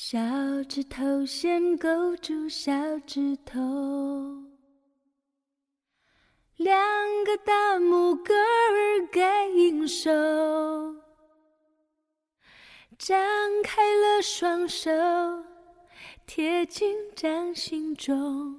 [0.00, 0.16] 小
[0.68, 3.58] 指头先勾住小指头，
[6.56, 6.78] 两
[7.24, 10.08] 个大拇哥儿该应手，
[12.96, 13.18] 张
[13.64, 14.88] 开了双手，
[16.28, 18.54] 贴近掌心中，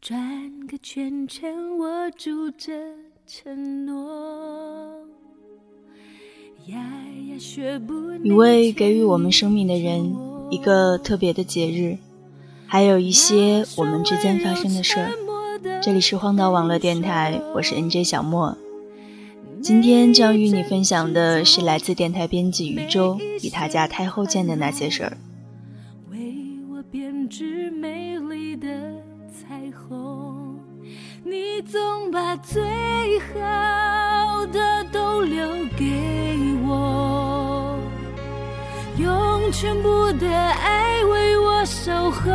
[0.00, 2.72] 转个圈圈握住这
[3.28, 5.06] 承诺。
[8.24, 10.31] 一位给予我们生命的人。
[10.52, 11.96] 一个特别的节日，
[12.66, 15.10] 还有一些我们之间发生的事儿。
[15.82, 18.58] 这里是荒岛网络电台，我是 NJ 小莫。
[19.62, 25.16] 今天将与你分享的是来自电台编辑余舟与他家太后见的那些事儿。
[26.10, 26.18] 为
[26.70, 28.68] 我编织美丽的
[29.32, 30.58] 彩虹，
[31.24, 32.62] 你总把最
[33.20, 35.48] 好的都留
[35.78, 35.86] 给
[36.66, 37.11] 我。
[38.98, 42.30] 用全部的爱为我守候，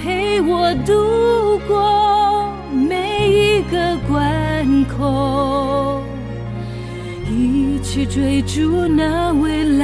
[0.00, 6.00] 陪我度过每一个关口，
[7.30, 9.83] 一起追逐那未来。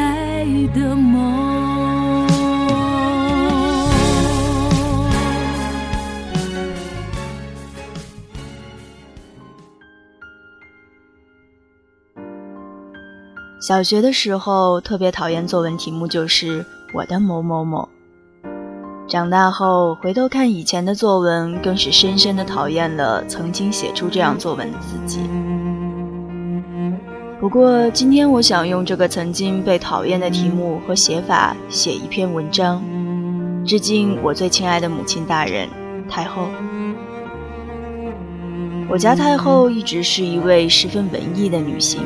[13.70, 17.88] 小学的时候特别讨厌作文题目，就是我的某某某。
[19.06, 25.20] 长大后回头看以前的作文，更是深深的讨厌了曾经写出这样作文的自己。
[27.38, 32.82] 不过今天我想用这个曾经被讨厌的题目和写法写一篇文章，
[33.64, 35.68] 致敬我最亲爱的母亲大人
[36.08, 36.48] 太后。
[38.88, 42.00] 我家太后一直是一位十分文艺的女性。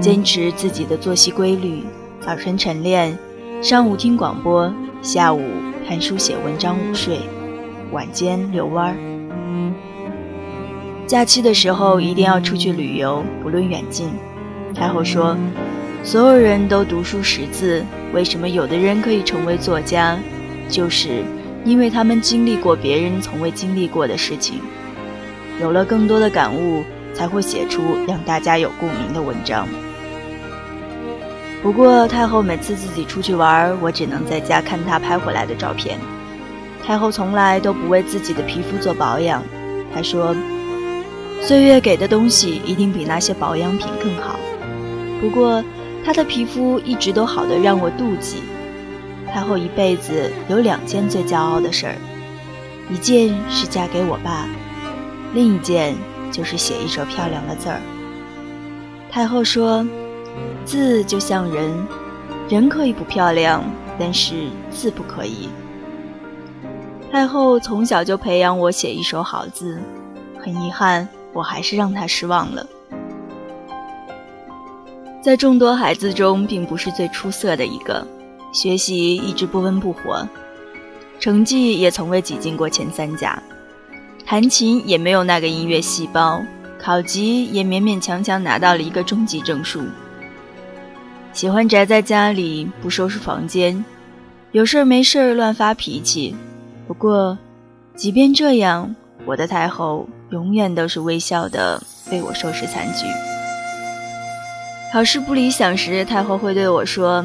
[0.00, 1.82] 坚持自己的作息规律，
[2.20, 3.18] 早晨晨练，
[3.60, 5.42] 上午听广播，下午
[5.88, 7.18] 看书写文章午睡，
[7.90, 9.72] 晚间遛弯儿。
[11.04, 14.08] 假期的时候一定要出去旅游，不论远近。
[14.72, 15.36] 太后说
[16.04, 20.16] ：“所有人都读书识字，为什么有的人可以成为作家？
[20.68, 21.24] 就是
[21.64, 24.60] 因为他们经历过别人从未经历过的事情，
[25.60, 29.66] 有了更多的感悟，才会写出让大家有共鸣的文章。”
[31.60, 35.98] 不过太后每次自己出去玩，我只能在家看她拍回来的照片。
[36.84, 39.42] 太后从来都不为自己的皮肤做保养，
[39.92, 40.34] 她说
[41.42, 44.38] ：“岁月给的东西一定比那些保养品更好。”
[45.20, 45.62] 不过
[46.04, 48.44] 她的皮肤一直都好的让我妒忌。
[49.30, 51.96] 太后一辈子有两件最骄傲的事儿，
[52.88, 54.46] 一件是嫁给我爸，
[55.34, 55.94] 另一件
[56.30, 57.80] 就是写一手漂亮的字儿。
[59.10, 59.84] 太后说。
[60.64, 61.86] 字就像人，
[62.48, 63.64] 人可以不漂亮，
[63.98, 65.48] 但是字不可以。
[67.10, 69.80] 太后从小就培养我写一手好字，
[70.38, 72.66] 很遗憾，我还是让她失望了。
[75.22, 78.06] 在众多孩子中，并不是最出色的一个，
[78.52, 80.26] 学习一直不温不火，
[81.18, 83.42] 成绩也从未挤进过前三甲，
[84.26, 86.42] 弹琴也没有那个音乐细胞，
[86.78, 89.82] 考级也勉勉强强拿到了一个中级证书。
[91.32, 93.84] 喜欢宅在家里不收拾房间，
[94.52, 96.34] 有事儿没事儿乱发脾气。
[96.86, 97.38] 不过，
[97.94, 98.94] 即便这样，
[99.24, 101.80] 我的太后永远都是微笑的
[102.10, 103.06] 为我收拾残局。
[104.92, 107.24] 考试不理想时，太后会对我说：“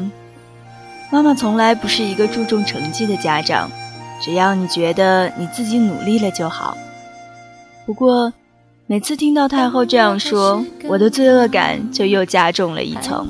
[1.10, 3.70] 妈妈从来不是一个注重成绩的家长，
[4.22, 6.76] 只要你觉得你自己努力了就好。”
[7.86, 8.32] 不过，
[8.86, 13.26] 每次听到太后这样说，我的罪恶感就又加重了一层。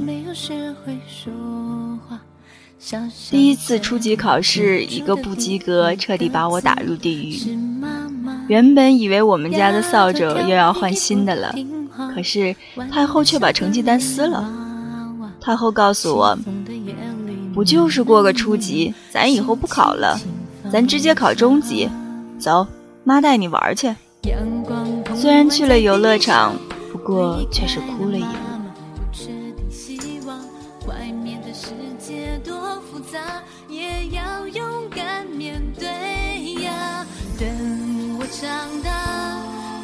[3.31, 7.57] 第一次初级考试，一个不及格，彻底把我打入地狱。
[8.49, 11.55] 原本以为我们家的扫帚又要换新的了，
[12.13, 12.55] 可是
[12.91, 14.53] 太后却把成绩单撕了。
[15.41, 16.37] 太后告诉我，
[17.55, 20.21] 不就是过个初级，咱以后不考了，
[20.73, 21.89] 咱直接考中级。
[22.41, 22.67] 走，
[23.05, 23.95] 妈带你玩去。
[25.16, 26.56] 虽然去了游乐场，
[26.93, 28.32] 不过却是哭了一晚。
[30.87, 33.19] 外面的世界多复杂，
[33.69, 35.88] 也要勇敢面对
[36.62, 37.06] 呀。
[37.38, 37.49] 等
[38.19, 38.50] 我长
[38.82, 38.90] 大，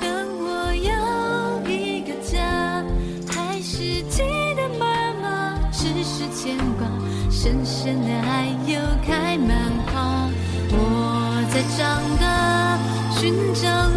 [0.00, 0.10] 等
[0.40, 2.84] 我有一个家，
[3.26, 3.78] 还是
[4.10, 4.22] 记
[4.56, 4.84] 得妈
[5.22, 6.86] 妈只是牵挂，
[7.30, 9.56] 深深的爱又开满
[9.86, 10.28] 花。
[10.72, 12.78] 我在长大，
[13.18, 13.89] 寻找。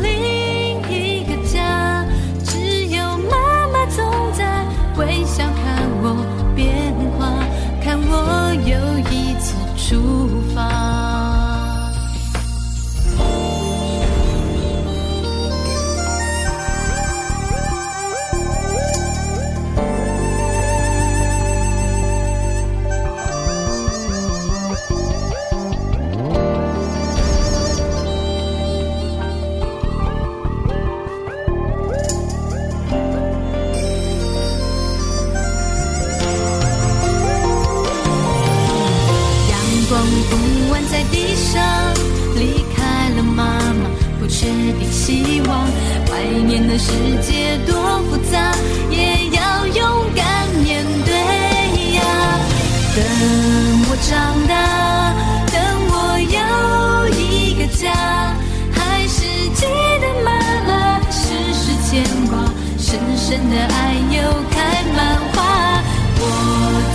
[63.25, 64.21] 深的爱又
[64.51, 64.99] 开满
[65.31, 65.81] 花。
[66.19, 66.21] 我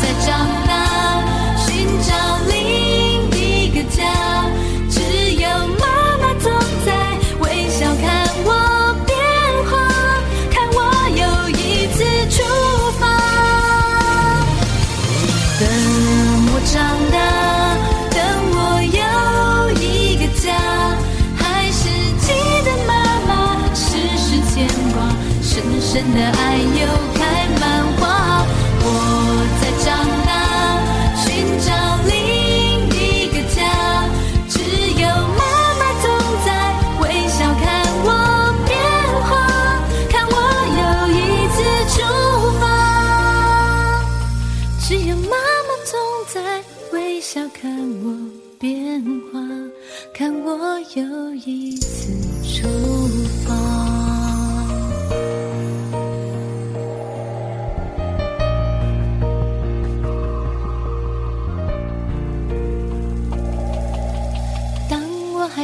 [0.03, 0.29] 在长
[0.69, 0.71] 大，
[1.57, 1.67] 寻
[2.03, 2.38] 找。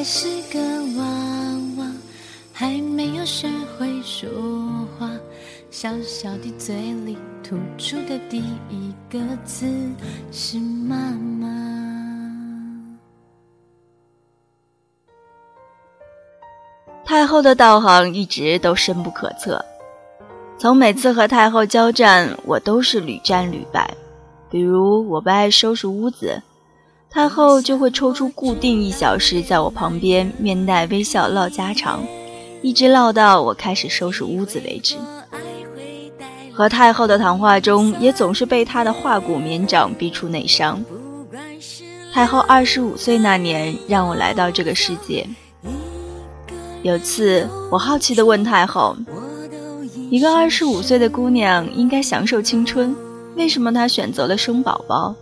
[0.06, 0.60] 是个
[0.98, 1.04] 娃
[1.78, 1.90] 娃，
[2.52, 3.48] 还没有学
[3.78, 4.28] 会说
[4.98, 5.08] 话，
[5.70, 8.36] 小小的嘴里吐出的第
[8.68, 9.66] 一个字
[10.30, 11.48] 是妈妈。
[17.02, 19.64] 太后的道行一直都深不可测，
[20.58, 23.90] 从每次和太后交战，我都是屡战屡败。
[24.50, 26.42] 比如我不爱收拾屋子。
[27.14, 32.04] 太后就会抽出固定一小时，在我旁边面带微笑唠家常，
[32.60, 34.96] 一直唠到我开始收拾屋子为止。
[36.52, 40.84] 和太后的谈话中，也总是被她的化骨绵掌逼出内伤。
[42.12, 45.24] 太后二十五岁那年，让我来到这个世界。
[46.82, 48.96] 有次，我好奇地问太后
[50.10, 52.92] ：“一个二十五岁的姑娘应该享受青春，
[53.36, 55.14] 为什么她选择了生宝宝？”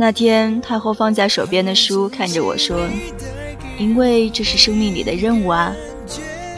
[0.00, 2.88] 那天，太后放在手边的书，看着我说
[3.78, 5.74] ：“因为这是生命里的任务啊，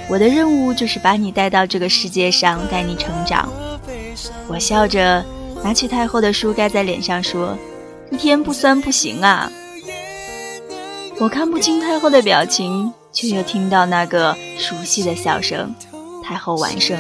[0.09, 3.53] 我的任务就是把你带到这个世界上，带你成长。”
[4.47, 5.25] 我笑着
[5.61, 7.59] 拿起太后的书，盖在脸上说
[8.13, 9.51] ：“一天不酸不行啊。”
[11.19, 15.75] 我看不清太后的表情，却又听到那个熟悉的笑声
[16.23, 16.97] ：“太后完胜。”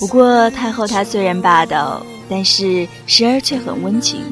[0.00, 2.00] 不过，太后她虽然霸道。
[2.28, 4.22] 但是时而却很温情。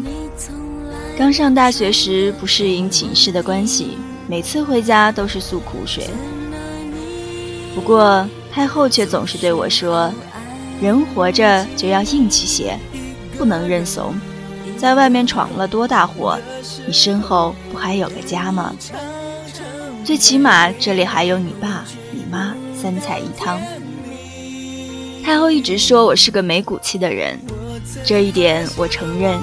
[1.19, 6.09] 刚上大学时不适应寝室的关系，每次回家都是诉苦水。
[7.75, 10.13] 不过太后却总是对我说
[10.81, 12.79] ：“人活着就要硬气些，
[13.37, 14.15] 不能认怂。
[14.77, 16.39] 在外面闯了多大祸，
[16.87, 18.75] 你身后不还有个家吗？
[20.05, 23.61] 最起码这里还有你爸、你妈，三菜一汤。”
[25.23, 27.39] 太后一直说我是个没骨气的人。
[28.05, 29.39] 这一点我承认，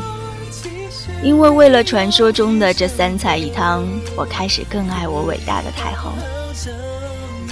[1.24, 6.12] 因为为了传说中的这三菜一汤，我开始更爱我伟大的太后。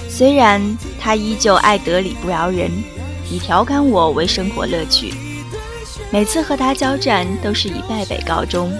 [0.09, 2.71] 虽然她依旧爱得理不饶人，
[3.29, 5.13] 以调侃我为生活乐趣，
[6.11, 8.71] 每次和她交战都是以败北告终，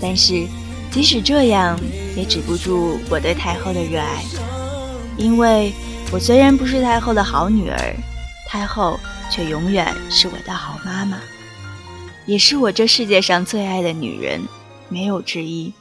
[0.00, 0.46] 但是
[0.90, 1.78] 即使这样，
[2.16, 4.24] 也止不住我对太后的热爱。
[5.16, 5.72] 因为
[6.12, 7.96] 我虽然不是太后的好女儿，
[8.48, 8.98] 太后
[9.30, 11.18] 却永远是我的好妈妈。
[12.26, 14.40] 也是我这世界上最爱的女人，
[14.88, 15.72] 没有之一。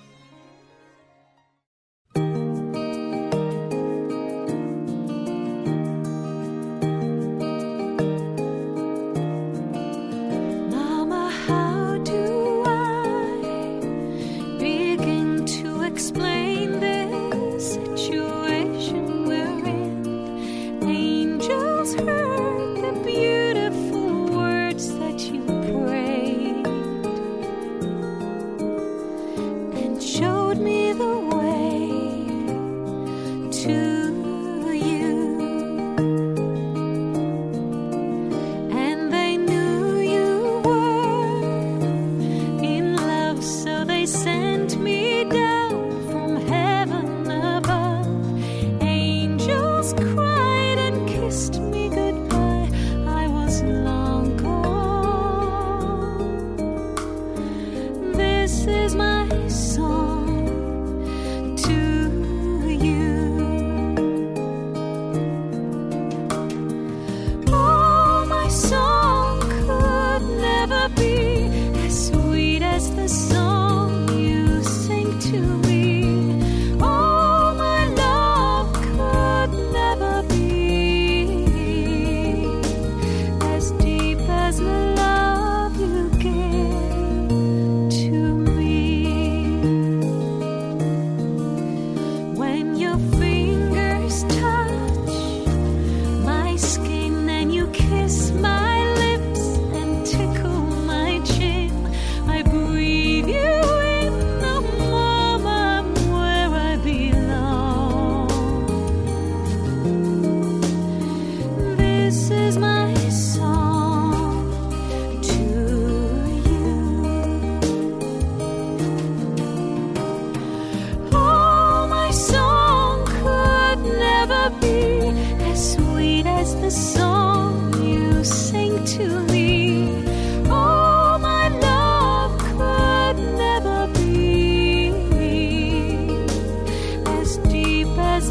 [73.04, 73.53] the song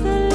[0.01, 0.32] the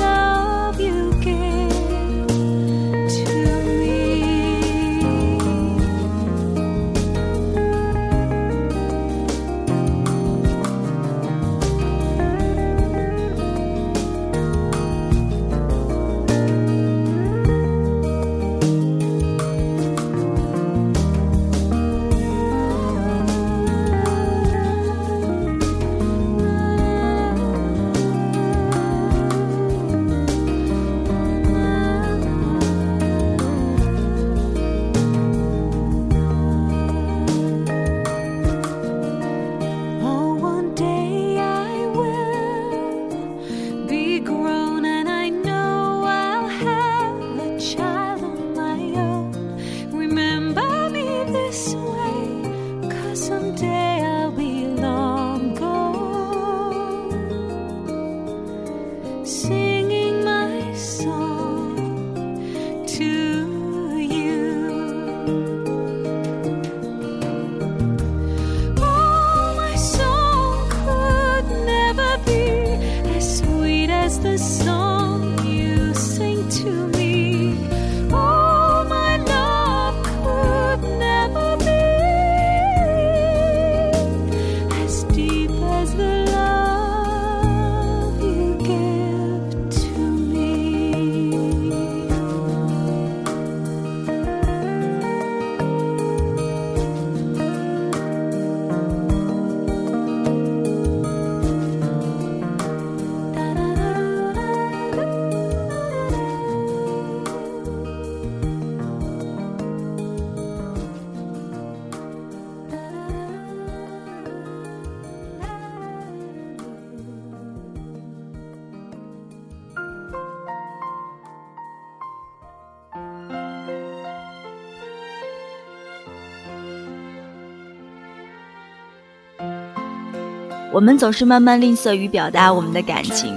[130.74, 133.34] 我们总是慢慢吝啬于表达我们的感情，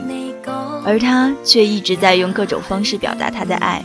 [0.84, 3.82] 而他却一直在用各种方式表达他的爱。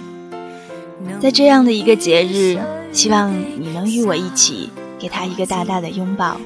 [1.19, 2.59] 在这样的一个节日，
[2.91, 6.37] 希望你能与我一起给他一个大大的拥抱，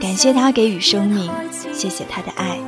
[0.00, 1.30] 感谢他给予生命，
[1.72, 2.58] 谢谢他的爱。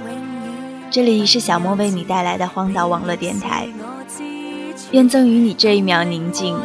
[0.91, 3.69] 这里是小莫为你带来的荒岛网络电台，
[4.91, 6.57] 愿赠予你这一秒宁静，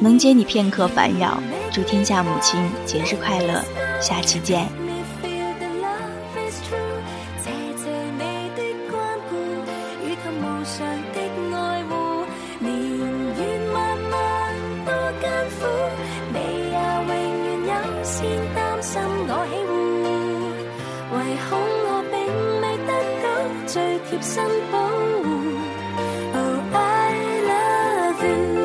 [0.00, 1.38] 能解你片刻烦扰。
[1.72, 3.60] 祝天下母亲节日快乐，
[4.00, 4.83] 下期见。
[24.14, 24.36] keeps.
[24.38, 24.50] Oh,
[26.72, 27.10] I
[27.50, 28.64] love you.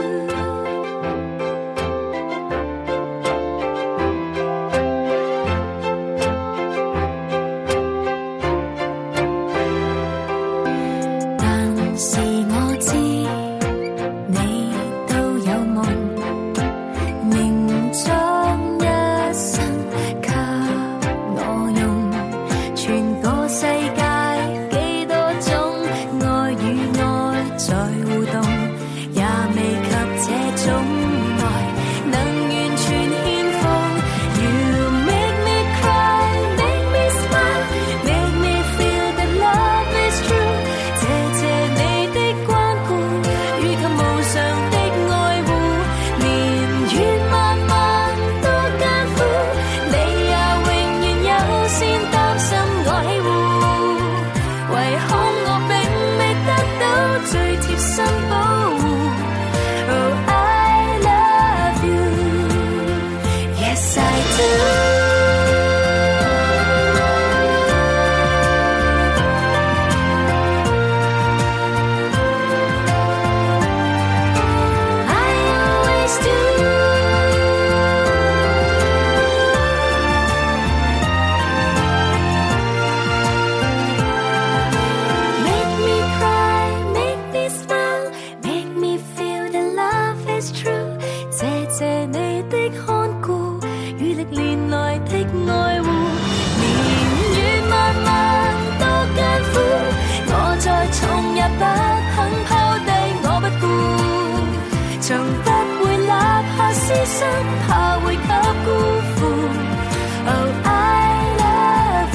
[110.32, 111.08] Oh, I
[111.44, 112.14] love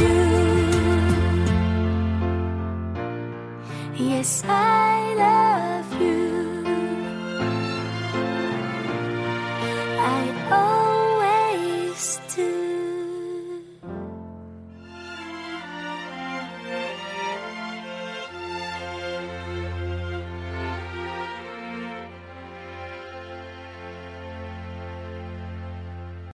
[3.99, 4.07] you.
[4.09, 4.84] Yes, I.